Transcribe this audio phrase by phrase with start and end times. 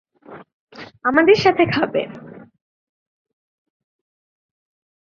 [1.03, 2.01] আমাদের সাথে খাবে।